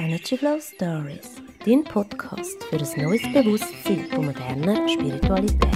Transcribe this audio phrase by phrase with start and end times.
[0.00, 5.68] Energy Flow Stories, dein Podcast für ein neues Bewusstsein von moderner Spiritualität.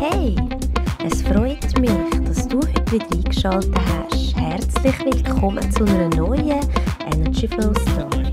[0.00, 0.34] Hey,
[1.04, 4.34] es freut mich, dass du heute wieder eingeschaltet hast.
[4.34, 6.66] Herzlich willkommen zu einer neuen
[7.12, 8.32] Energy Flow Story.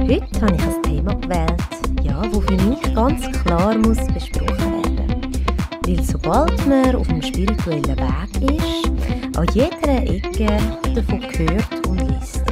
[0.00, 1.62] Heute habe ich ein Thema gewählt,
[2.02, 5.32] ja, wo für mich ganz klar muss besprochen werden.
[5.86, 8.93] Weil sobald man auf dem spirituellen Weg ist,
[9.36, 10.46] an jeder Ecke
[10.94, 12.42] davon gehört und liest.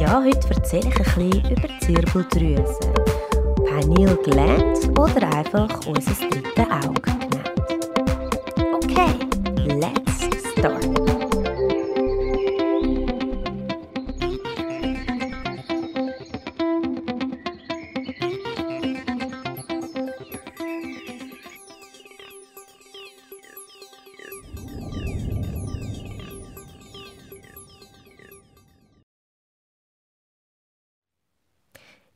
[0.00, 2.78] Ja, heute erzähle ich ein bisschen über die Zirbeldrüse,
[3.64, 7.52] Pineal Gland oder einfach unser drittes Auge genannt.
[8.74, 9.31] Okay,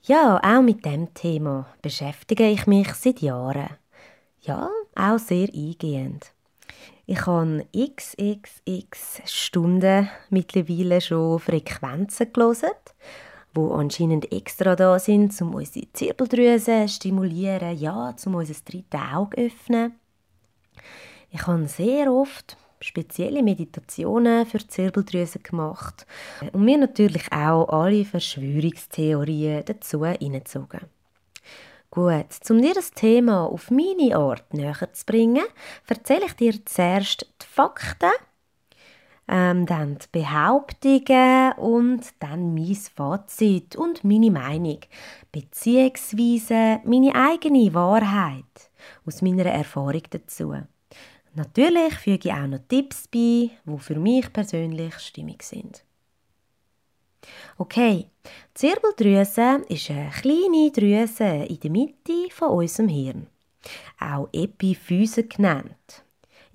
[0.08, 3.70] Ja, auch mit dem Thema beschäftige ich mich seit Jahren.
[4.40, 6.32] Ja, auch sehr eingehend.
[7.06, 12.70] Ich habe xxx Stunden mittlerweile schon Frequenzen gelesen,
[13.52, 19.42] wo anscheinend extra da sind, um unsere Zirbeldrüse stimulieren, ja, um unser drittes Auge zu
[19.46, 19.98] öffnen.
[21.30, 26.06] Ich habe sehr oft spezielle Meditationen für die Zirbeldrüse gemacht
[26.52, 30.80] und mir natürlich auch alle Verschwörungstheorien dazu hineingezogen.
[31.90, 35.44] Gut, um dir das Thema auf meine Art näher zu bringen,
[35.86, 38.10] erzähle ich dir zuerst die Fakten,
[39.28, 44.80] ähm, dann die Behauptungen und dann mein Fazit und meine Meinung,
[45.32, 48.70] beziehungsweise meine eigene Wahrheit
[49.04, 50.54] aus meiner Erfahrung dazu.
[51.36, 55.84] Natürlich füge ich auch noch Tipps bei, die für mich persönlich stimmig sind.
[57.58, 63.26] Okay, die Zirbeldrüse ist eine kleine Drüse in der Mitte von unserem Hirn,
[64.00, 66.04] auch Epiphyse genannt.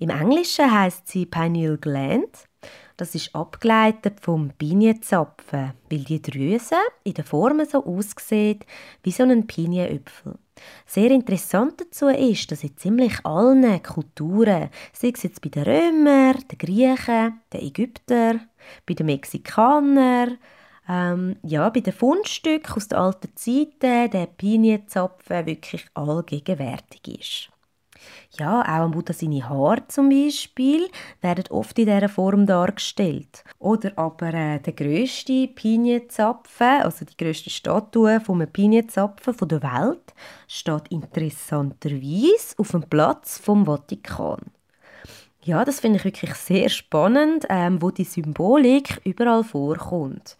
[0.00, 2.48] Im Englischen heißt sie Pineal Gland.
[2.96, 8.66] Das ist abgeleitet vom Pinienzapfen, weil die Drüse in der Form so aussieht
[9.02, 10.38] wie so ein Pinienöpfel.
[10.86, 16.44] Sehr interessant dazu ist, dass in ziemlich allen Kulturen, sei es jetzt bei den Römern,
[16.50, 18.48] den Griechen, den Ägyptern,
[18.86, 20.38] bei den Mexikanern,
[20.88, 27.48] ähm, ja, bei den Fundstücken aus den alten Zeiten, der Pinienzapfen wirklich allgegenwärtig ist.
[28.38, 30.88] Ja, auch Buddha seine Haare zum Beispiel
[31.20, 33.44] werden oft in dieser Form dargestellt.
[33.58, 40.14] Oder aber äh, der grösste Pinienzapfen, also die grösste Statue vom Pinienzapfen der Welt,
[40.48, 44.40] steht interessanterweise auf dem Platz vom Vatikan.
[45.44, 50.36] Ja, das finde ich wirklich sehr spannend, ähm, wo die Symbolik überall vorkommt.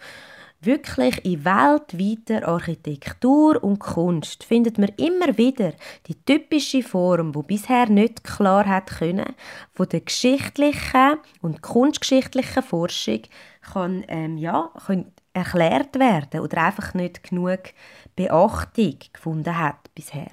[0.64, 5.72] Wirklich in weltweiter Architektur und Kunst findet man immer wieder
[6.06, 9.34] die typische Form, wo bisher nicht klar hat können,
[9.72, 13.22] von der geschichtlichen und kunstgeschichtlichen Forschung
[13.72, 17.58] kann, ähm, ja, kann erklärt werden oder einfach nicht genug
[18.14, 20.30] Beachtung gefunden hat bisher.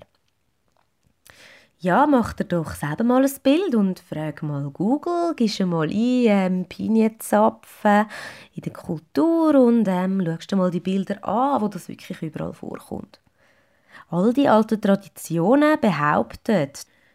[1.81, 5.93] Ja, mach dir doch selber mal ein Bild und frag mal Google, gibst mal ein
[5.93, 8.05] ähm, Pinienzapfen
[8.53, 12.51] in der Kultur und ähm, schaust dir mal die Bilder an, wo das wirklich überall
[12.51, 13.21] vorkommt.
[14.09, 16.69] All die alten Traditionen behaupten,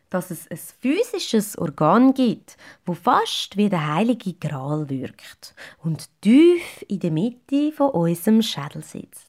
[0.08, 6.82] dass es ein physisches Organ gibt, wo fast wie der heilige Gral wirkt und tief
[6.88, 9.24] in der Mitte von unserem Schädel sitzt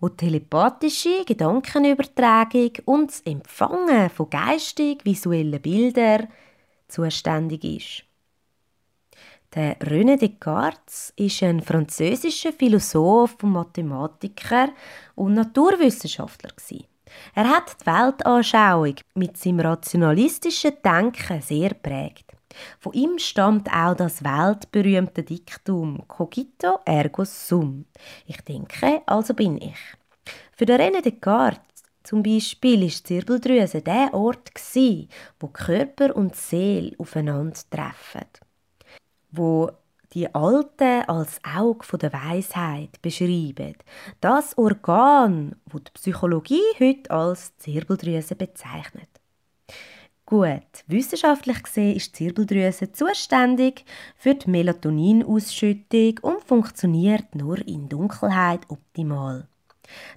[0.00, 6.28] wo telepathische Gedankenübertragung und das Empfangen von geistig-visuellen Bildern
[6.88, 8.04] zuständig ist.
[9.54, 14.70] Der René Descartes ist ein französischer Philosoph Mathematiker
[15.14, 16.50] und Naturwissenschaftler.
[17.34, 22.33] Er hat die Weltanschauung mit seinem rationalistischen Denken sehr prägt.
[22.80, 27.86] Von ihm stammt auch das weltberühmte Diktum Cogito ergo sum.
[28.26, 29.78] Ich denke, also bin ich.
[30.52, 34.52] Für den René Descartes zum Beispiel die Zirbeldrüse der Ort
[35.40, 38.28] wo Körper und Seele aufeinander treffen,
[39.32, 39.70] wo
[40.12, 43.74] die Alten als Auge der Weisheit beschreiben.
[44.20, 49.08] Das Organ, wo die Psychologie heute als Zirbeldrüse bezeichnet.
[50.26, 53.84] Gut, wissenschaftlich gesehen ist die Zirbeldrüse zuständig
[54.16, 59.46] für die Melatoninausschüttung und funktioniert nur in Dunkelheit optimal.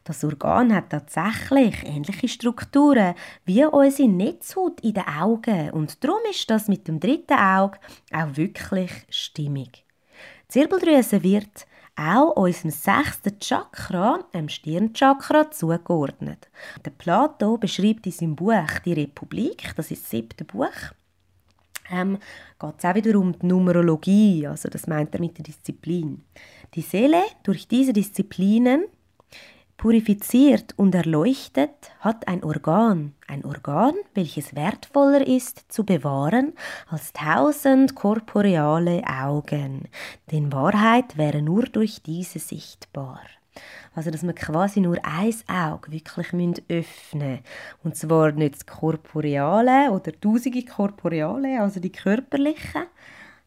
[0.05, 6.49] Das Organ hat tatsächlich ähnliche Strukturen wie unsere Netzhaut in den Augen und darum ist
[6.49, 7.77] das mit dem dritten Auge
[8.13, 9.83] auch wirklich stimmig.
[10.43, 11.67] Die Zirbeldrüse wird
[11.97, 16.49] auch unserem sechsten Chakra, dem Stirnchakra, zugeordnet.
[16.85, 20.67] Der Plato beschreibt in seinem Buch «Die Republik», das ist das siebte Buch,
[21.91, 22.17] ähm,
[22.59, 26.23] geht es auch wieder um die Numerologie, also das meint er mit der Disziplin.
[26.73, 28.85] Die Seele durch diese Disziplinen
[29.77, 31.69] purifiziert und erleuchtet,
[31.99, 36.53] hat ein Organ, ein Organ, welches wertvoller ist zu bewahren
[36.87, 39.83] als tausend korporeale Augen,
[40.31, 43.21] denn Wahrheit wäre nur durch diese sichtbar.
[43.95, 47.39] Also, dass wir quasi nur ein Auge wirklich öffnen müssen.
[47.83, 52.83] Und zwar nicht das Korporeale oder tausende Korporeale, also die körperlichen,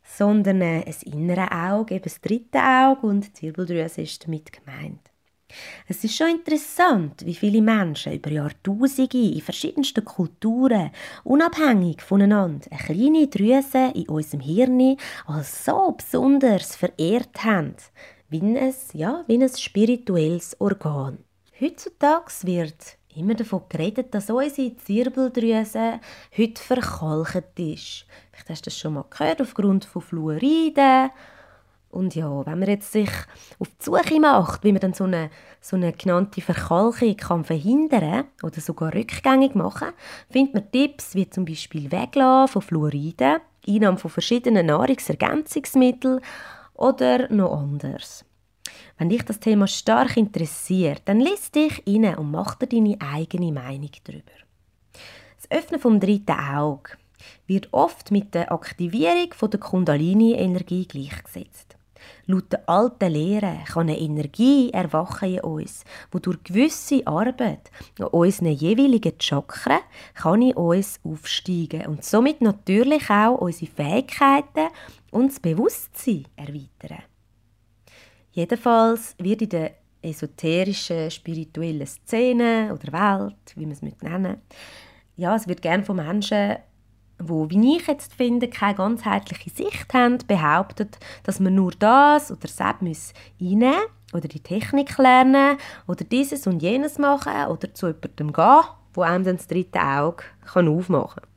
[0.02, 5.09] sondern ein inneres Auge, eben das dritte Auge und die Zirbeldrüse ist damit gemeint.
[5.88, 10.90] Es ist schon interessant, wie viele Menschen über Jahrtausende in verschiedensten Kulturen
[11.24, 17.74] unabhängig voneinander eine kleine Drüse in unserem Hirn als so besonders verehrt haben,
[18.28, 21.18] wie ein, ja, wie ein spirituelles Organ.
[21.60, 26.00] Heutzutage wird immer davon geredet, dass unsere Zirbeldrüse
[26.36, 28.06] heute verkalkt ist.
[28.32, 31.10] Vielleicht hast du das schon mal gehört, aufgrund von Fluoriden
[31.90, 33.10] und ja, wenn man jetzt sich
[33.58, 38.26] auf die Suche macht, wie man dann so eine, so eine genannte Verkalkung kann verhindern
[38.42, 39.88] oder sogar rückgängig machen,
[40.30, 46.20] findet man Tipps wie zum Beispiel Weglassen von Fluoriden, Einnahme von verschiedenen Nahrungsergänzungsmitteln
[46.74, 48.24] oder noch anders.
[48.96, 53.50] Wenn dich das Thema stark interessiert, dann lies dich rein und mach dir deine eigene
[53.50, 54.30] Meinung darüber.
[55.36, 56.92] Das Öffnen vom dritten Auge
[57.46, 61.79] wird oft mit der Aktivierung der Kundalini-Energie gleichgesetzt.
[62.30, 68.06] Laut der alten Lehre kann eine Energie erwachen in uns, wo durch gewisse Arbeit an
[68.06, 69.80] unseren jeweiligen Chakren
[70.14, 74.68] kann in uns aufsteigen und somit natürlich auch unsere Fähigkeiten
[75.10, 77.02] und das Bewusstsein erweitern.
[78.32, 84.40] Jedenfalls wird in der esoterischen, spirituellen Szene oder Welt, wie man es nennen
[85.20, 86.56] ja, es wird gerne von Menschen
[87.20, 92.40] wo, wie ich jetzt finde, keine ganzheitliche Sicht haben, behauptet, dass man nur das oder
[92.40, 93.74] das muss einnehmen
[94.12, 98.62] oder die Technik lernen oder dieses und jenes machen oder zu jemandem gehen,
[98.94, 100.24] wo einem dann das dritte Auge
[100.54, 101.29] aufmachen kann.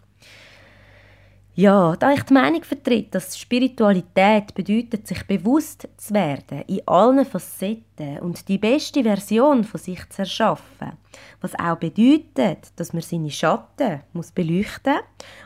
[1.55, 7.25] Ja, da ich die Meinung vertrete, dass Spiritualität bedeutet, sich bewusst zu werden in allen
[7.25, 10.93] Facetten und die beste Version von sich zu erschaffen,
[11.41, 14.97] was auch bedeutet, dass man seine Schatten muss beleuchten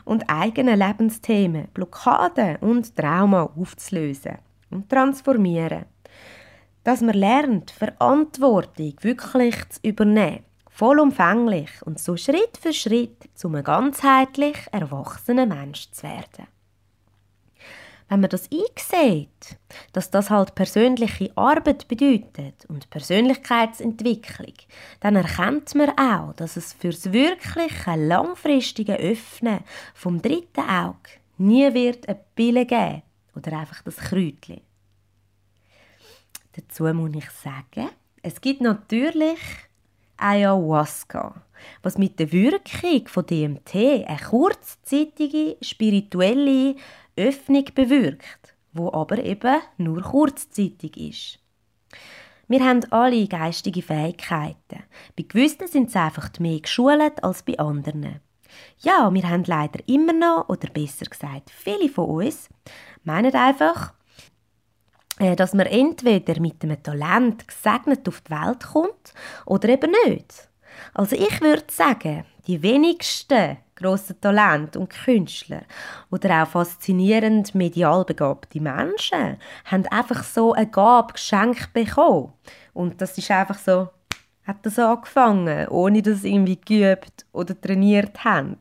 [0.06, 4.38] und eigene Lebensthemen, Blockaden und Trauma aufzulösen
[4.70, 5.84] und transformieren.
[6.84, 10.47] Dass man lernt, Verantwortung wirklich zu übernehmen
[10.78, 16.46] vollumfänglich und so Schritt für Schritt zu einem ganzheitlich erwachsenen Mensch zu werden.
[18.08, 19.58] Wenn man das einsieht,
[19.92, 24.54] dass das halt persönliche Arbeit bedeutet und Persönlichkeitsentwicklung,
[25.00, 29.64] dann erkennt man auch, dass es fürs wirkliche langfristige Öffnen
[29.94, 33.02] vom dritten Auge nie wird eine Pille geben
[33.34, 34.60] oder einfach das Kräutchen.
[36.52, 37.90] Dazu muss ich sagen,
[38.22, 39.40] es gibt natürlich
[40.18, 41.42] Ayahuasca,
[41.82, 46.76] was mit der Wirkung von DMT eine kurzzeitige spirituelle
[47.16, 51.38] Öffnung bewirkt, wo aber eben nur kurzzeitig ist.
[52.48, 54.82] Wir haben alle geistige Fähigkeiten.
[55.16, 58.20] Bei gewissen sind sie einfach mehr geschult als bei anderen.
[58.80, 62.48] Ja, wir haben leider immer noch, oder besser gesagt, viele von uns
[63.04, 63.92] meinen einfach,
[65.36, 69.14] dass man entweder mit einem Talent gesegnet auf die Welt kommt
[69.46, 70.48] oder eben nicht.
[70.94, 75.62] Also ich würde sagen, die wenigsten grossen Talente und Künstler
[76.10, 82.32] oder auch faszinierend medial begabte Menschen haben einfach so eine Gabe geschenkt bekommen.
[82.72, 83.88] Und das ist einfach so,
[84.44, 88.58] hat das angefangen, ohne dass sie irgendwie geübt oder trainiert haben.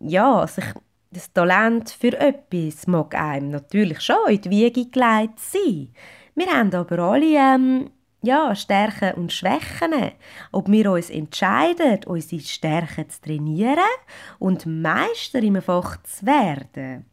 [0.00, 0.74] Ja, also ich
[1.10, 5.88] das Talent für etwas mag einem natürlich schon in die Wiege gelegt sein.
[6.36, 7.90] Wir haben aber alle ähm,
[8.22, 10.12] ja, Stärken und Schwächen.
[10.52, 13.78] Ob wir uns entscheiden, unsere Stärken zu trainieren
[14.38, 17.06] und Meister im Fach zu werden,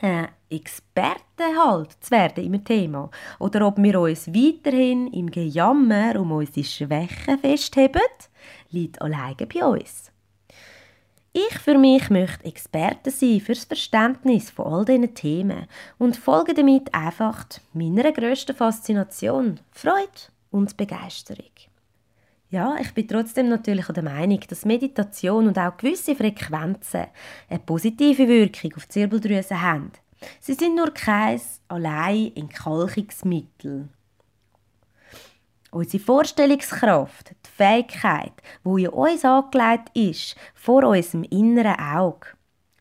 [0.00, 6.32] äh, Experten halt zu werden im Thema, oder ob wir uns weiterhin im Gejammer um
[6.32, 8.00] unsere Schwächen festheben,
[8.70, 10.10] liegt alleine bei uns.
[11.32, 16.92] Ich für mich möchte Experte sein fürs Verständnis von all diesen Themen und folge damit
[16.92, 20.08] einfach meiner grössten Faszination, Freude
[20.50, 21.52] und Begeisterung.
[22.50, 27.06] Ja, ich bin trotzdem natürlich der Meinung, dass Meditation und auch gewisse Frequenzen
[27.48, 29.92] eine positive Wirkung auf die Zirbeldrüse haben.
[30.40, 33.88] Sie sind nur kein allein Entkalkungsmittel.
[35.72, 38.32] Unsere Vorstellungskraft, die Fähigkeit,
[38.64, 42.26] die in uns angelegt ist, vor unserem inneren Auge,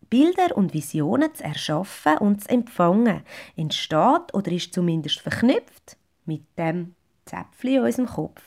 [0.09, 3.21] Bilder und Visionen zu erschaffen und zu empfangen,
[3.55, 8.41] entsteht oder ist zumindest verknüpft mit dem Zäpfchen in unserem Kopf.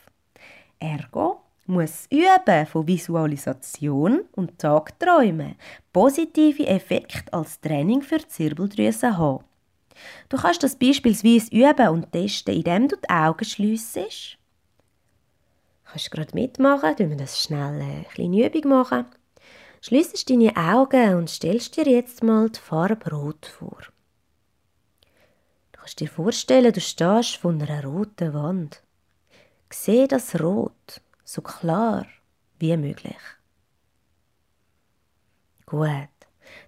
[0.80, 5.54] Ergo muss Üben von Visualisation und Tagträumen
[5.92, 9.44] positive Effekte als Training für die Zirbeldrüse haben.
[10.28, 14.38] Du kannst das beispielsweise üben und testen, indem du die Augen schliessest.
[15.84, 19.06] Du kannst gerade mitmachen, wenn wir das schnell eine kleine Übung machen.
[19.80, 23.78] Schliessest deine Augen und stellst dir jetzt mal die Farbe Rot vor.
[25.72, 28.82] Du kannst dir vorstellen, du stehst vor einer roten Wand.
[29.70, 32.06] Sehe das Rot so klar
[32.58, 33.16] wie möglich.
[35.66, 36.08] Gut,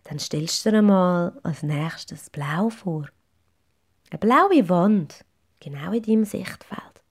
[0.05, 3.09] dann stellst du dir einmal als nächstes Blau vor.
[4.11, 5.25] Eine blaue Wand,
[5.61, 7.03] genau in deinem Sichtfeld.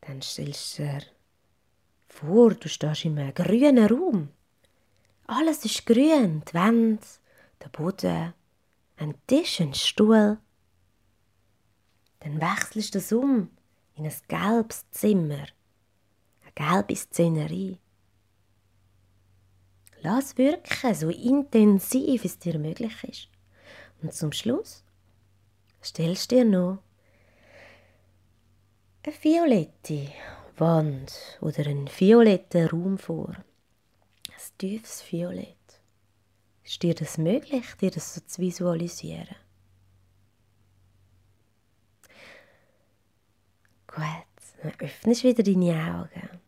[0.00, 1.02] Dann stellst du dir
[2.08, 4.28] vor, du stehst in einem grünen Raum.
[5.26, 7.06] Alles ist grün, die Wände,
[7.62, 8.34] der Boden,
[8.96, 10.38] ein Tisch, ein Stuhl,
[12.20, 13.50] dann wechselst du das um
[13.96, 15.46] in ein gelbes Zimmer,
[16.42, 17.78] eine gelbe Szenerie.
[20.04, 23.28] Lass wirken, so intensiv es dir möglich ist.
[24.02, 24.84] Und zum Schluss
[25.82, 26.82] stellst dir noch
[29.02, 30.12] eine violette
[30.58, 33.30] Wand oder einen violetten Raum vor.
[33.30, 35.56] Ein tiefes Violett.
[36.64, 39.36] Ist dir das möglich, dir das so zu visualisieren?
[43.86, 44.04] Gut,
[44.62, 46.43] dann öffnest wieder deine Augen.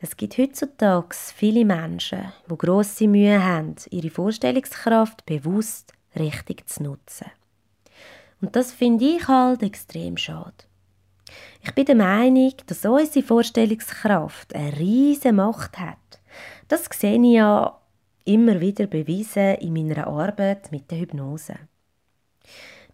[0.00, 7.26] Es gibt heutzutage viele Menschen, die grosse Mühe haben, ihre Vorstellungskraft bewusst richtig zu nutzen.
[8.40, 10.64] Und das finde ich halt extrem schade.
[11.62, 15.98] Ich bin der Meinung, dass unsere Vorstellungskraft eine riesige Macht hat.
[16.68, 17.78] Das sehe ich ja
[18.24, 21.56] immer wieder bewiesen in meiner Arbeit mit der Hypnose.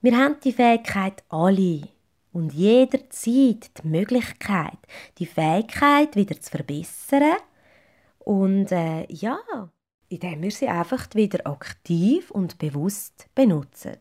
[0.02, 1.88] Wir haben die Fähigkeit alle,
[2.36, 4.76] und jederzeit die Möglichkeit,
[5.16, 7.38] die Fähigkeit wieder zu verbessern
[8.18, 9.38] und äh, ja,
[10.10, 13.96] indem wir sie einfach wieder aktiv und bewusst benutzen.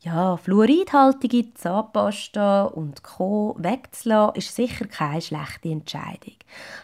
[0.00, 3.54] Ja, fluoridhaltige Zahnpasta und Co.
[3.56, 6.34] wegzulassen, ist sicher keine schlechte Entscheidung,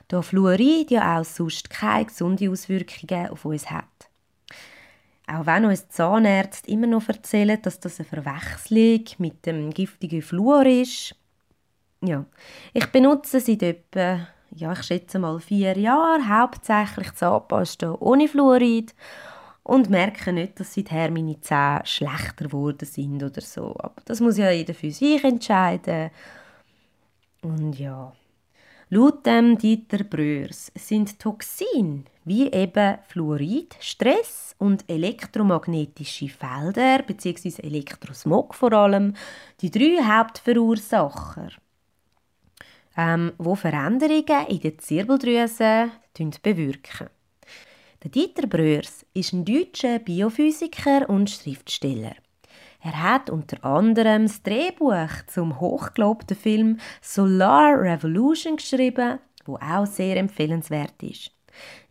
[0.06, 4.09] da Fluorid ja auch sonst keine gesunde Auswirkungen auf uns hat.
[5.32, 10.66] Auch wenn uns Zahnärzte immer noch erzählen, dass das eine Verwechslung mit dem giftigen Fluor
[10.66, 11.14] ist.
[12.02, 12.24] Ja,
[12.72, 18.94] ich benutze seit etwa, ja, ich schätze mal vier Jahren hauptsächlich Zahnpasta ohne Fluorid
[19.62, 23.76] und merke nicht, dass seither meine Zähne schlechter geworden sind oder so.
[23.78, 26.10] Aber das muss ja jeder für sich entscheiden.
[27.42, 28.12] Und ja,
[28.90, 37.62] laut dem Dieter Bröers sind Toxine wie eben Fluorid, Stress und elektromagnetische Felder bzw.
[37.62, 39.14] Elektrosmog vor allem
[39.60, 41.50] die drei Hauptverursacher,
[42.96, 45.90] ähm, wo Veränderungen in der Zirbeldrüse
[46.42, 47.08] bewirken.
[48.04, 52.16] Dieter Bröers ist ein deutscher Biophysiker und Schriftsteller.
[52.82, 60.16] Er hat unter anderem das Drehbuch zum hochgelobten Film Solar Revolution geschrieben, wo auch sehr
[60.16, 61.30] empfehlenswert ist.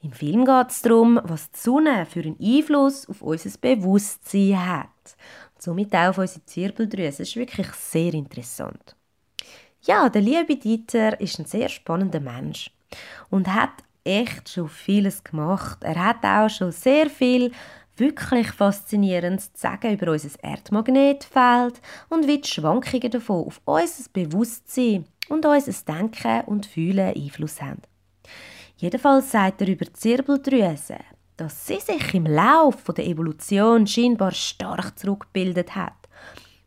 [0.02, 4.88] Im Film geht es darum, was die Sonne für einen Einfluss auf unser Bewusstsein hat.
[5.56, 7.20] Und somit auch auf unsere Zirbeldrüse.
[7.20, 8.96] Das ist wirklich sehr interessant.
[9.84, 12.72] Ja, der liebe Dieter ist ein sehr spannender Mensch
[13.30, 13.72] und hat
[14.04, 15.84] echt schon vieles gemacht.
[15.84, 17.52] Er hat auch schon sehr viel
[18.00, 25.06] wirklich Faszinierendes zu sagen über unser Erdmagnetfeld und wie die Schwankungen davon auf unser Bewusstsein
[25.30, 27.82] und unser Denken und Fühlen Einfluss haben.
[28.78, 30.98] Jedenfalls sagt er über die Zirbeldrüse,
[31.36, 35.94] dass sie sich im Laufe der Evolution scheinbar stark zurückgebildet hat.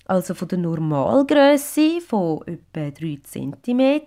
[0.05, 4.03] Also von der Normalgröße von etwa 3 cm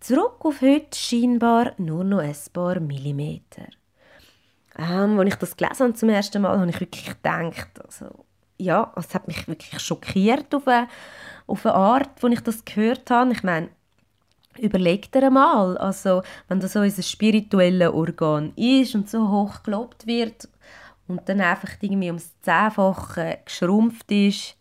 [0.00, 3.66] zurück auf heute scheinbar nur noch ein paar Millimeter.
[4.78, 8.24] Ähm, als ich das gelesen habe zum ersten Mal, habe ich wirklich gedacht, also,
[8.58, 10.88] ja, es hat mich wirklich schockiert auf eine,
[11.46, 13.32] auf eine Art, als ich das gehört habe.
[13.32, 13.68] Ich meine,
[14.58, 20.06] Überleg dir einmal, also wenn das so unser spirituelles Organ ist und so hoch gelobt
[20.06, 20.48] wird
[21.08, 24.56] und dann einfach irgendwie ums Zehnfache geschrumpft ist,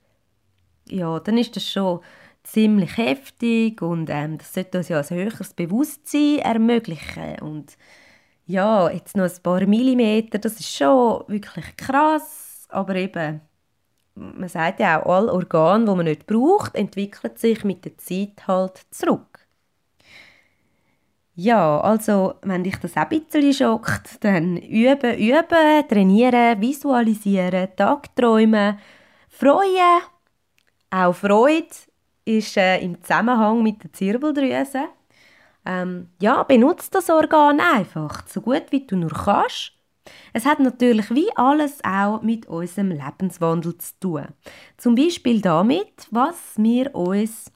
[0.88, 2.00] ja, dann ist das schon
[2.44, 7.78] ziemlich heftig und ähm, das sollte uns ja ein höheres Bewusstsein ermöglichen und
[8.52, 13.42] ja, jetzt noch ein paar Millimeter, das ist schon wirklich krass, aber eben,
[14.16, 18.48] man sagt ja auch, alle Organe, die man nicht braucht, entwickeln sich mit der Zeit
[18.48, 19.48] halt zurück.
[21.36, 28.78] Ja, also, wenn dich das auch ein bisschen schockt, dann üben, üben, trainieren, visualisieren, Tagträumen,
[29.30, 30.02] freuen.
[30.90, 31.68] Auch Freude
[32.26, 34.90] ist äh, im Zusammenhang mit der Zirbeldrüse.
[35.66, 39.74] Ähm, ja, benutze das Organ einfach, so gut wie du nur kannst.
[40.34, 44.28] Es hat natürlich wie alles auch mit unserem Lebenswandel zu tun.
[44.78, 47.52] Zum Beispiel damit, was wir uns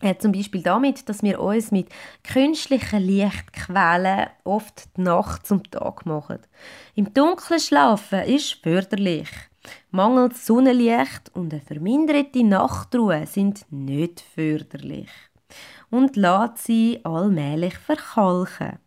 [0.00, 1.88] äh, zum Beispiel damit, dass wir uns mit
[2.24, 6.40] künstlichen Lichtquellen oft die Nacht zum Tag machen.
[6.96, 9.28] Im Dunkeln schlafen ist förderlich.
[9.92, 15.08] Mangels Sonnenlicht und eine verminderte Nachtruhe sind nicht förderlich
[15.92, 18.78] und lässt sie allmählich verkalken.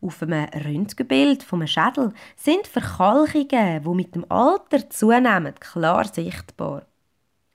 [0.00, 6.86] Auf einem Röntgenbild vom Schädel sind Verkalkungen, die mit dem Alter zunehmen, klar sichtbar.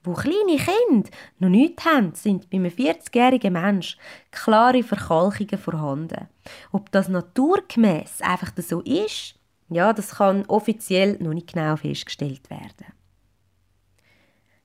[0.03, 1.09] Wo kleine Kinder
[1.39, 3.99] noch nichts haben, sind bei einem 40-jährigen Menschen
[4.31, 6.27] klare Verkalkungen vorhanden.
[6.71, 9.35] Ob das naturgemäß einfach so ist,
[9.69, 12.93] ja, das kann offiziell noch nicht genau festgestellt werden.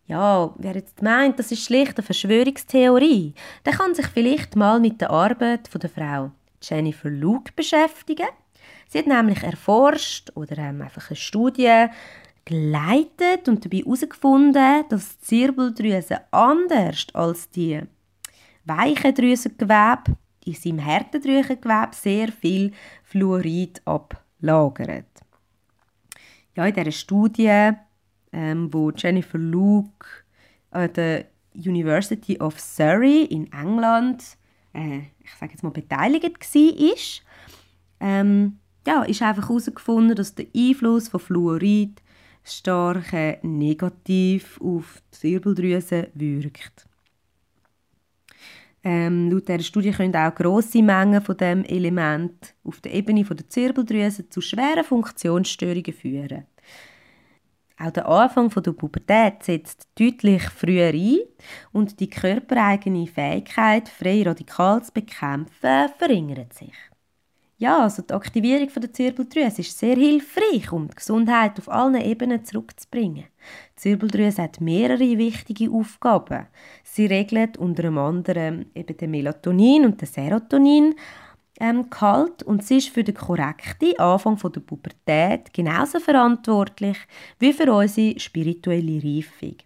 [0.08, 3.34] Ja, wer jetzt meint, das ist schlicht eine Verschwörungstheorie,
[3.66, 6.30] der kann sich vielleicht mal mit der Arbeit von der Frau
[6.62, 8.26] Jennifer Luke beschäftigen.
[8.88, 11.84] Sie hat nämlich erforscht oder ähm, einfach eine Studie
[12.46, 17.82] geleitet und dabei herausgefunden, dass die Zirbeldrüse anders als die
[18.64, 22.72] weichen Drüsengewebe in seinem Härtedrüsengewebe sehr viel
[23.04, 25.04] Fluorid ablagert.
[26.56, 27.72] Ja, in dieser Studie,
[28.32, 30.06] ähm, wo Jennifer Luke
[30.70, 34.22] an der University of Surrey in England,
[34.74, 37.04] äh, ich sage jetzt mal beteiligt war,
[38.00, 42.00] ähm, ja, ist einfach herausgefunden, dass der Einfluss von Fluorid
[42.44, 43.12] stark
[43.42, 46.86] negativ auf die Zirbeldrüse wirkt.
[48.84, 53.48] Ähm, laut dieser Studie können auch grosse Mengen von dem Element auf der Ebene der
[53.48, 56.46] Zirbeldrüse zu schweren Funktionsstörungen führen.
[57.78, 61.18] Auch der Anfang der Pubertät setzt deutlich früher ein
[61.72, 66.74] und die körpereigene Fähigkeit, freie Radikal zu bekämpfen, verringert sich.
[67.60, 72.44] Ja, also die Aktivierung der Zirbeldrüse ist sehr hilfreich, um die Gesundheit auf allen Ebenen
[72.44, 73.24] zurückzubringen.
[73.24, 76.46] Die Zirbeldrüse hat mehrere wichtige Aufgaben.
[76.84, 80.94] Sie regelt unter anderem eben den Melatonin und den Serotonin
[81.60, 86.96] ähm, Gehalt und sie ist für den korrekten Anfang der Pubertät genauso verantwortlich
[87.38, 89.56] wie für unsere spirituelle Reifung.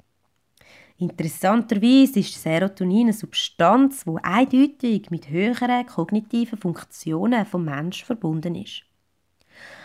[0.99, 8.83] Interessanterweise ist Serotonin eine Substanz, die eindeutig mit höheren kognitiven Funktionen vom Menschen verbunden ist.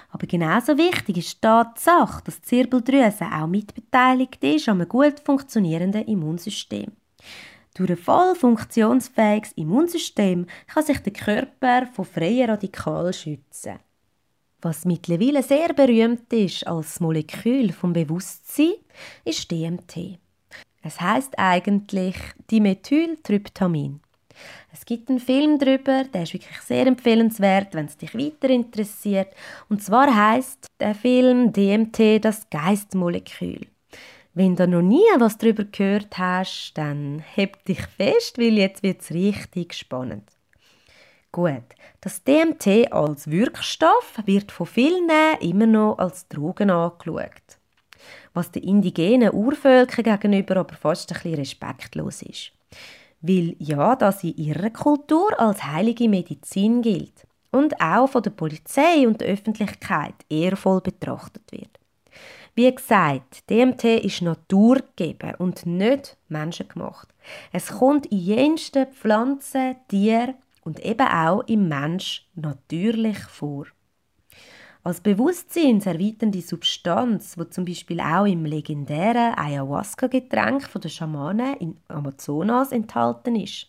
[0.10, 5.20] Aber genauso wichtig ist die Tatsache, dass die Zirbeldrüse auch mitbeteiligt ist an einem gut
[5.20, 6.92] funktionierenden Immunsystem.
[7.78, 13.80] Durch ein voll funktionsfähiges Immunsystem kann sich der Körper von freien Radikalen schützen.
[14.62, 18.74] Was mittlerweile sehr berühmt ist als Molekül vom Bewusstsein,
[19.24, 20.18] ist DMT.
[20.82, 22.16] Es heißt eigentlich
[22.50, 24.00] Dimethyltryptamin.
[24.74, 29.36] Es gibt einen Film darüber, der ist wirklich sehr empfehlenswert, wenn es dich weiter interessiert.
[29.70, 33.68] Und zwar heißt der Film DMT das Geistmolekül.
[34.38, 39.02] Wenn du noch nie was darüber gehört hast, dann heb dich fest, weil jetzt wird
[39.02, 40.30] es richtig spannend.
[41.32, 41.64] Gut,
[42.02, 45.10] das DMT als Wirkstoff wird von vielen
[45.42, 47.58] immer noch als Drogen angeschaut
[48.36, 52.52] was den indigenen Urvölkern gegenüber aber fast ein bisschen respektlos ist.
[53.22, 59.08] Weil ja, das in ihrer Kultur als heilige Medizin gilt und auch von der Polizei
[59.08, 61.80] und der Öffentlichkeit ehrvoll betrachtet wird.
[62.58, 67.08] Wie gesagt, DMT ist naturgegeben und nicht menschengemacht.
[67.52, 73.68] Es kommt in jensten Pflanzen, Tieren und eben auch im Mensch natürlich vor.
[74.84, 83.36] Als bewusstseinserweiternde Substanz, wo zum Beispiel auch im legendären Ayahuasca-Getränk den Schamanen in Amazonas enthalten
[83.36, 83.68] ist.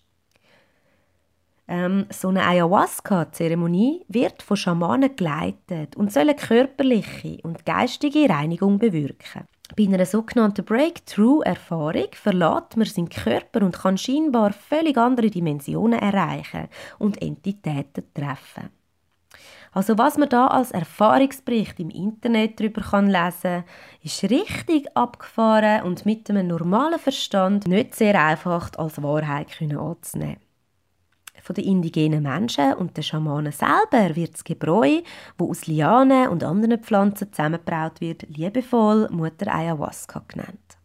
[1.69, 8.79] Ähm, so eine Ayahuasca-Zeremonie wird von Schamanen geleitet und soll eine körperliche und geistige Reinigung
[8.79, 9.45] bewirken.
[9.77, 16.69] Bei einer sogenannten Breakthrough-Erfahrung verlässt man seinen Körper und kann scheinbar völlig andere Dimensionen erreichen
[16.99, 18.71] und Entitäten treffen.
[19.73, 23.65] Also was man da als Erfahrungsbericht im Internet darüber kann lesen,
[24.03, 30.48] ist richtig abgefahren und mit einem normalen Verstand nicht sehr einfach als Wahrheit anzunehmen.
[31.49, 35.01] Von den indigenen Menschen und den Schamanen selber wird das Gebräu,
[35.39, 40.77] wo aus Lianen und anderen Pflanzen zusammengebraut wird, liebevoll Mutter Ayahuasca genannt.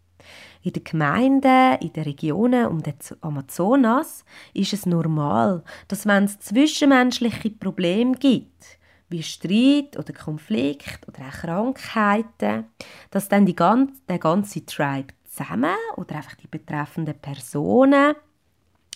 [0.62, 4.23] In den Gemeinden, in den Regionen um den Amazonas
[4.54, 8.63] ist es normal, dass wenn es zwischenmenschliche Probleme gibt,
[9.10, 12.67] wie Streit oder Konflikt oder auch Krankheiten,
[13.12, 18.15] dass dann die ganze, der ganze Tribe zusammen oder einfach die betreffenden Personen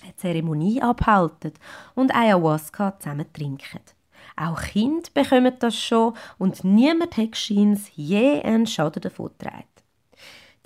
[0.04, 1.54] eine Zeremonie abhalten
[1.96, 3.82] und Ayahuasca zusammen trinken.
[4.36, 7.38] Auch Kinder bekommen das schon und niemand hat
[7.96, 9.66] je einen Schaden davon getragen.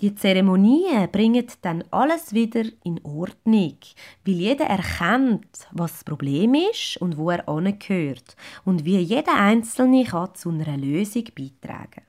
[0.01, 3.77] Die Zeremonien bringen dann alles wieder in Ordnung,
[4.25, 10.03] weil jeder erkennt, was das Problem ist und wo er angehört und wie jeder Einzelne
[10.03, 12.01] kann zu einer Lösung beitragen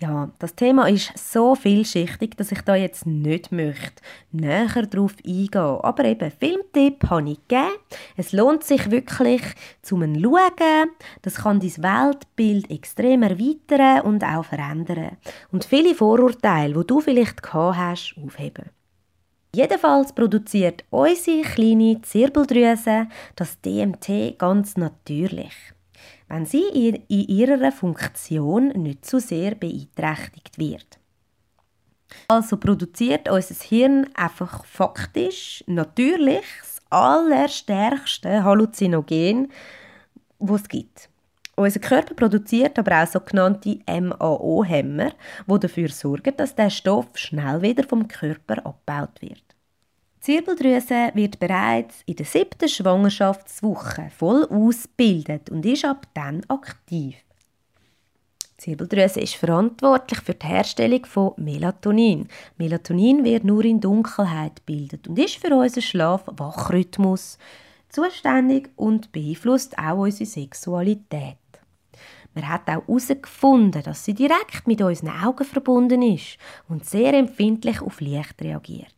[0.00, 5.56] ja, das Thema ist so vielschichtig, dass ich da jetzt nicht möchte näher darauf eingehen.
[5.56, 7.72] Aber eben, Filmtipp habe ich gegeben.
[8.16, 9.42] Es lohnt sich wirklich,
[9.82, 10.90] zum Schauen.
[11.22, 15.16] Das kann dein Weltbild extrem erweitern und auch verändern.
[15.50, 18.70] Und viele Vorurteile, die du vielleicht gehabt hast, aufheben.
[19.52, 25.54] Jedenfalls produziert unsere kleine Zirbeldrüse das DMT ganz natürlich
[26.28, 30.98] wenn sie in ihrer Funktion nicht zu sehr beeinträchtigt wird.
[32.28, 39.52] Also produziert unser Hirn einfach faktisch, natürlich das allerstärkste Halluzinogen,
[40.38, 41.08] das es gibt.
[41.56, 45.10] Unser Körper produziert aber auch sogenannte MAO-Hämmer,
[45.46, 49.47] die dafür sorgen, dass der Stoff schnell wieder vom Körper abgebaut wird.
[50.28, 57.16] Zirbeldrüse wird bereits in der siebten Schwangerschaftswoche voll ausgebildet und ist ab dann aktiv.
[58.42, 62.28] Die Zirbeldrüse ist verantwortlich für die Herstellung von Melatonin.
[62.58, 67.38] Melatonin wird nur in Dunkelheit gebildet und ist für unseren Schlaf-Wachrhythmus
[67.88, 71.38] zuständig und beeinflusst auch unsere Sexualität.
[72.34, 76.36] Man hat auch herausgefunden, dass sie direkt mit unseren Augen verbunden ist
[76.68, 78.97] und sehr empfindlich auf Licht reagiert.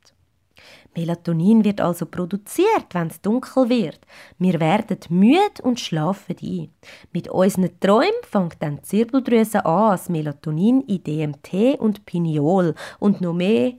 [0.97, 4.01] Melatonin wird also produziert, wenn es dunkel wird.
[4.39, 6.71] Wir werden müde und schlafen ein.
[7.13, 13.21] Mit unseren Träumen fängt dann die Zirbeldrüse an, das Melatonin in DMT und Pineol und
[13.21, 13.75] noch mehr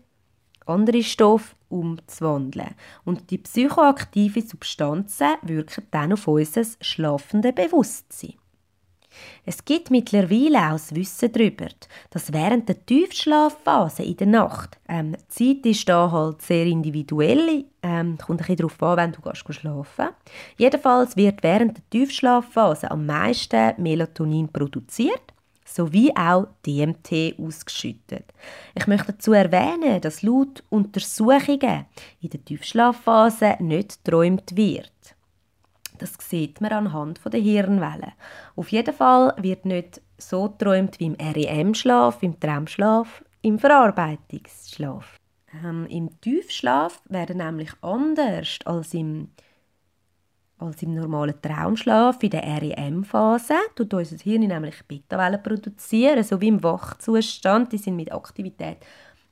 [0.65, 2.75] andere Stoffe umzuwandeln.
[3.03, 8.40] Und die psychoaktiven Substanzen wirken dann auf unser schlafende Bewusstsein.
[9.45, 11.67] Es gibt mittlerweile auch das Wissen darüber,
[12.09, 17.65] dass während der Tiefschlafphase in der Nacht, ähm, die Zeit ist da halt sehr individuell,
[17.83, 20.09] ähm, kommt ein bisschen darauf an, wenn du gehst schlafen
[20.57, 25.33] Jedenfalls wird während der Tiefschlafphase am meisten Melatonin produziert
[25.73, 28.25] sowie auch DMT ausgeschüttet.
[28.75, 31.85] Ich möchte dazu erwähnen, dass laut Untersuchungen
[32.21, 34.91] in der Tiefschlafphase nicht geträumt wird.
[36.01, 38.13] Das sieht man anhand der Hirnwellen.
[38.55, 45.19] Auf jeden Fall wird nicht so geträumt wie im REM-Schlaf, im Traumschlaf, im Verarbeitungsschlaf.
[45.63, 49.29] Ähm, Im Tiefschlaf werden nämlich anders als im,
[50.57, 56.47] als im normalen Traumschlaf, in der REM-Phase, tut unser Hirn nämlich Beta-Wellen produzieren, so wie
[56.47, 57.73] im Wachzustand.
[57.73, 58.77] Die sind mit Aktivität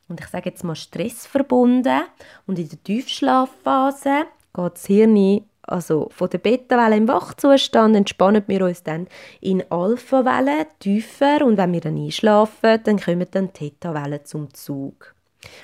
[0.08, 2.02] und ich sage jetzt mal Stress verbunden.
[2.46, 8.66] Und in der Tiefschlafphase geht das Hirn also von der Beta-Welle im Wachzustand entspannen wir
[8.66, 9.08] uns dann
[9.42, 15.16] in Alpha-Wellen tiefer und wenn wir dann einschlafen, dann kommen dann Theta-Wellen zum Zug.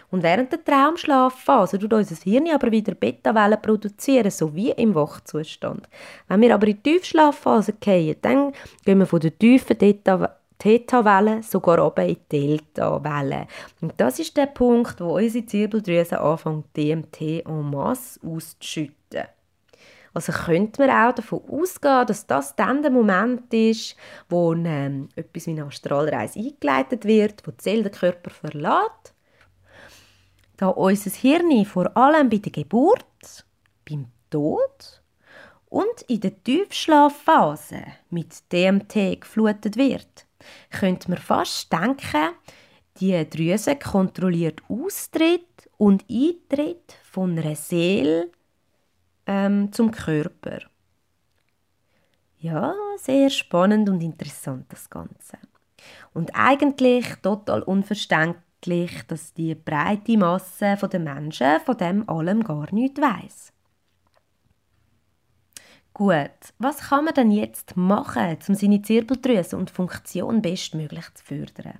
[0.09, 5.89] Und während der Traumschlafphase tut unser Hirn aber wieder Beta-Wellen produzieren, so wie im Wachzustand.
[6.27, 8.53] Wenn wir aber in die Tiefschlafphase gehen, dann
[8.85, 13.47] gehen wir von der tiefen Theta Theta-Welle sogar oben in die Delta-Welle.
[13.81, 19.25] Und das ist der Punkt, wo unsere Zirbeldrüse anfängt, DMT en masse auszuschütten.
[20.15, 23.97] Also könnte man auch davon ausgehen, dass das dann der Moment ist,
[24.29, 29.13] wo ähm, etwas wie eine Astralreise eingeleitet wird, wo die Seele den Körper verlässt.
[30.55, 33.45] Da unser Hirn vor allem bei der Geburt,
[33.87, 35.01] beim Tod
[35.65, 40.25] und in der Tiefschlafphase mit DMT geflutet wird,
[40.71, 42.29] könnte man fast denken,
[43.01, 48.31] die Drüse kontrolliert Austritt und Eintritt von einer Seele
[49.25, 50.59] ähm, zum Körper.
[52.39, 55.37] Ja, sehr spannend und interessant das Ganze.
[56.13, 63.01] Und eigentlich total unverständlich, dass die breite Masse der Menschen von dem allem gar nichts
[63.01, 63.51] weiß.
[65.93, 71.79] Gut, was kann man denn jetzt machen, um seine Zirbeldrüse und Funktion bestmöglich zu fördern?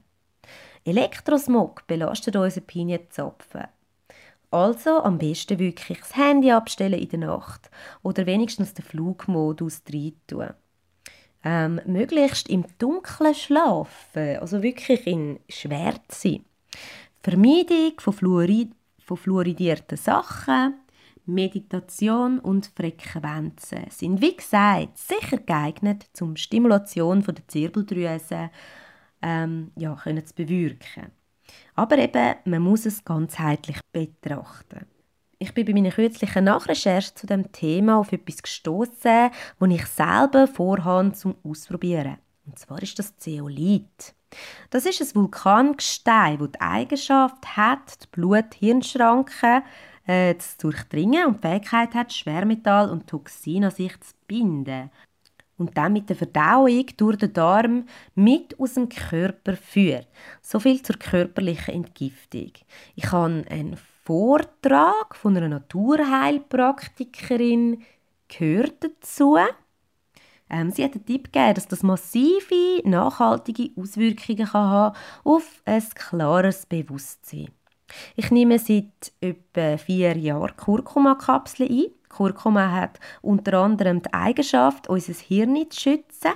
[0.86, 3.68] Elektrosmog belastet unseren Pinienzapfen.
[4.56, 7.70] Also am besten wirklich das Handy abstellen in der Nacht
[8.04, 10.54] oder wenigstens den Flugmodus reintun.
[11.44, 16.40] Ähm, möglichst im Dunkeln schlafen, also wirklich in Schwärze.
[17.22, 18.72] Vermeidung von, Fluorid
[19.04, 20.76] von fluoridierten Sachen,
[21.26, 28.50] Meditation und Frequenzen sind, wie gesagt, sicher geeignet, zum Stimulation von der Zirbeldrüse
[29.22, 31.12] ähm, ja, können zu bewirken.
[31.76, 34.86] Aber eben, man muss es ganzheitlich betrachten.
[35.38, 39.30] Ich bin bei meiner kürzlichen Nachrecherche zu dem Thema auf etwas gestoßen,
[39.60, 42.18] das ich selber vorhabe zum Ausprobieren.
[42.46, 44.16] Und zwar ist das Zeolit.
[44.70, 49.64] Das ist ein Vulkangestein, das die Eigenschaft hat, die Blut-Hirnschranke
[50.06, 54.90] äh, zu durchdringen und die Fähigkeit hat, Schwermetall und Toxin an sich zu binden
[55.58, 60.08] und dann mit der Verdauung durch den Darm mit aus dem Körper führt.
[60.42, 62.52] So viel zur körperlichen Entgiftung.
[62.96, 67.84] Ich habe einen Vortrag von einer Naturheilpraktikerin
[68.28, 69.38] gehört dazu.
[70.50, 75.84] Ähm, sie hat den Tipp gegeben, dass das massive, nachhaltige Auswirkungen kann haben auf ein
[75.96, 77.50] klares Bewusstsein.
[78.16, 85.14] Ich nehme seit etwa vier Jahren Kurkuma-Kapseln ein Kurkuma hat unter anderem die Eigenschaft, unser
[85.14, 86.32] Hirn zu schützen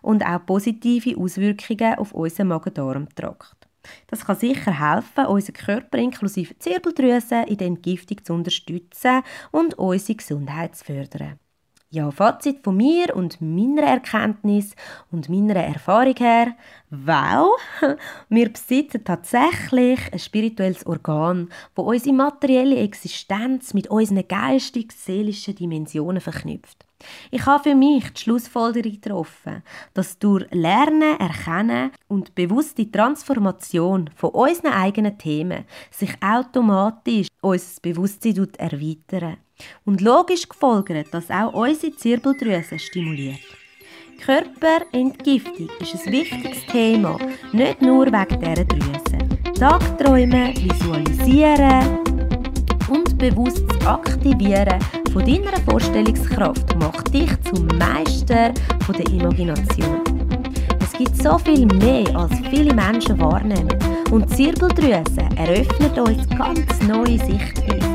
[0.00, 3.68] und auch positive Auswirkungen auf unseren Magen-Darm-Trakt.
[4.06, 10.16] Das kann sicher helfen, unseren Körper inklusive Zirbeldrüse in der Entgiftung zu unterstützen und unsere
[10.16, 11.38] Gesundheit zu fördern.
[11.94, 14.74] Ja, Fazit von mir und meiner Erkenntnis
[15.12, 16.56] und meiner Erfahrung her,
[16.90, 17.56] wow,
[18.28, 26.84] wir besitzen tatsächlich ein spirituelles Organ, wo unsere materielle Existenz mit unseren geistig-seelischen Dimensionen verknüpft.
[27.30, 34.30] Ich habe für mich die Schlussfolgerung getroffen, dass durch Lernen, Erkennen und bewusste Transformation von
[34.30, 39.36] unseren eigenen Themen sich automatisch unser Bewusstsein erweitern
[39.84, 43.40] und logisch gefolgert, dass auch unsere Zirbeldrüse stimuliert.
[44.24, 47.18] Körperentgiftung ist ein wichtiges Thema,
[47.52, 49.18] nicht nur wegen dieser Drüse.
[49.58, 51.98] Tagträumen, visualisieren
[52.88, 54.78] und bewusstes Aktivieren
[55.12, 58.52] von deiner Vorstellungskraft macht dich zum Meister
[58.84, 60.02] von der Imagination.
[60.80, 63.78] Es gibt so viel mehr, als viele Menschen wahrnehmen
[64.10, 67.93] und Zirbeldrüse eröffnet uns ganz neue Sichtweisen.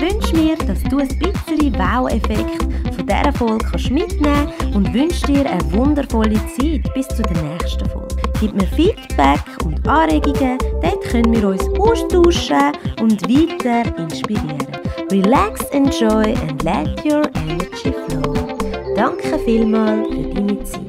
[0.00, 2.62] Ich wünsche mir, dass du ein bisschen Wow-Effekt
[2.94, 7.84] von dieser Folge kannst mitnehmen und wünsche dir eine wundervolle Zeit bis zu der nächsten
[7.90, 8.14] Folge.
[8.38, 14.68] Gib mir Feedback und Anregungen, dort können wir uns austauschen und weiter inspirieren.
[15.10, 18.56] Relax, enjoy and let your energy flow.
[18.94, 20.87] Danke vielmals für deine Zeit.